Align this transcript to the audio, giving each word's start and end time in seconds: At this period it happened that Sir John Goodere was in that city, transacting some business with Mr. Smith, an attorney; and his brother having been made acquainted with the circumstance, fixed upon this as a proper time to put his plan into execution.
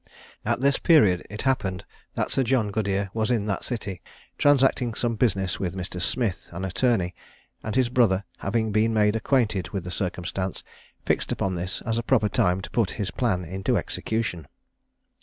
At 0.43 0.61
this 0.61 0.79
period 0.79 1.27
it 1.29 1.43
happened 1.43 1.85
that 2.15 2.31
Sir 2.31 2.41
John 2.41 2.71
Goodere 2.71 3.11
was 3.13 3.29
in 3.29 3.45
that 3.45 3.63
city, 3.63 4.01
transacting 4.39 4.95
some 4.95 5.15
business 5.15 5.59
with 5.59 5.75
Mr. 5.75 6.01
Smith, 6.01 6.49
an 6.51 6.65
attorney; 6.65 7.13
and 7.63 7.75
his 7.75 7.87
brother 7.87 8.23
having 8.39 8.71
been 8.71 8.95
made 8.95 9.15
acquainted 9.15 9.69
with 9.69 9.83
the 9.83 9.91
circumstance, 9.91 10.63
fixed 11.05 11.31
upon 11.31 11.53
this 11.53 11.83
as 11.85 11.99
a 11.99 12.01
proper 12.01 12.29
time 12.29 12.61
to 12.61 12.71
put 12.71 12.93
his 12.97 13.11
plan 13.11 13.45
into 13.45 13.77
execution. 13.77 14.47